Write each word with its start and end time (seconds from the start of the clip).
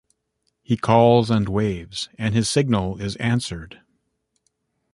He 0.63 0.77
calls 0.77 1.29
and 1.29 1.47
waves, 1.47 2.09
and 2.17 2.33
his 2.33 2.49
signal 2.49 2.99
is 2.99 3.15
answered. 3.17 3.81